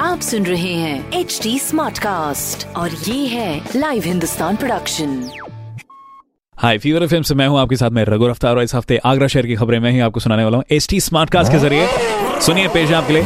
[0.00, 5.30] आप सुन रहे हैं एच डी स्मार्ट कास्ट और ये है live Hindustan production
[6.56, 9.26] hi fever FM से मैं हूँ, आपके साथ में रघु रफ्तार और इस हफ़्ते आगरा
[9.26, 11.88] शहर की खबरें मैं ही आपको सुनाने वाला हूँ एच टी स्मार्ट कास्ट के ज़रिए।
[12.40, 13.22] सुनिए पेश आपके लिए।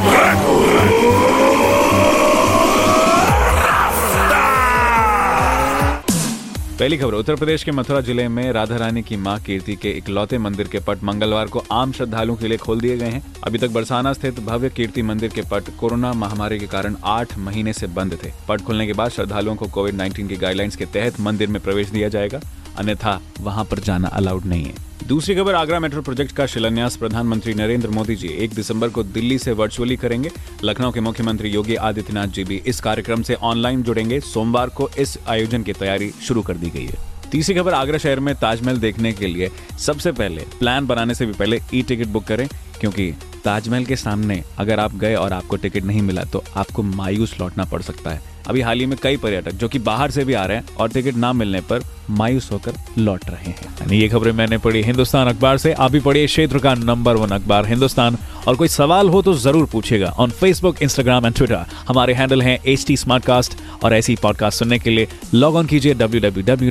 [6.78, 10.38] पहली खबर, उत्तर प्रदेश के मथुरा ज़िले में राधा रानी की माँ कीर्ति के इकलौते
[10.38, 13.70] मंदिर के पट मंगलवार को आम श्रद्धालुओं के लिए खोल दिए गए हैं। अभी तक
[13.70, 18.18] बरसाना स्थित भव्य कीर्ति मंदिर के पट कोरोना महामारी के कारण आठ महीने से बंद
[18.24, 21.62] थे। पट खुलने के बाद श्रद्धालुओं को कोविड 19 की गाइडलाइंस के तहत मंदिर में
[21.62, 22.40] प्रवेश दिया जाएगा।
[22.78, 27.54] अन्यथा वहाँ पर जाना अलाउड नहीं है। दूसरी खबर, आगरा मेट्रो प्रोजेक्ट का शिलान्यास प्रधानमंत्री
[27.54, 30.30] नरेंद्र मोदी जी एक दिसंबर को दिल्ली से वर्चुअली करेंगे।
[30.64, 35.18] लखनऊ के मुख्यमंत्री योगी आदित्यनाथ जी भी इस कार्यक्रम से ऑनलाइन जुड़ेंगे। सोमवार को इस
[35.28, 36.98] आयोजन की तैयारी शुरू कर दी गई है।
[37.32, 41.32] तीसरी खबर, आगरा शहर में ताजमहल देखने के लिए सबसे पहले प्लान बनाने से भी
[41.32, 42.48] पहले ई टिकट बुक करें,
[42.80, 43.12] क्योंकि
[43.44, 47.64] ताजमहल के सामने अगर आप गए और आपको टिकट नहीं मिला तो आपको मायूस लौटना
[47.64, 50.44] पड़ सकता है। अभी हाल ही में कई पर्यटक जो कि बाहर से भी आ
[50.46, 54.32] रहे हैं और टिकट ना मिलने पर मायूस होकर लौट रहे हैं। यानी ये खबरें
[54.32, 58.56] मैंने पढ़ी हिंदुस्तान अखबार से। आप भी पढ़िए क्षेत्र का नंबर वन अखबार हिंदुस्तान। और
[58.56, 62.86] कोई सवाल हो तो ज़रूर पूछेगा on Facebook Instagram and Twitter हमारे हैंडल हैं एच
[62.86, 62.96] टी
[63.84, 66.70] और ऐसी पॉडकास्ट सुनने के लिए लॉग ऑन कीजिए डब्ल्यू